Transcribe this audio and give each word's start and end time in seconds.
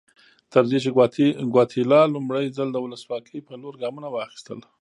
تر 0.53 0.63
دې 0.69 0.77
چې 0.83 0.89
ګواتیلا 1.53 2.01
لومړی 2.15 2.45
ځل 2.57 2.69
د 2.71 2.77
ولسواکۍ 2.85 3.39
په 3.47 3.53
لور 3.61 3.75
ګامونه 3.81 4.07
واخیستل. 4.11 4.59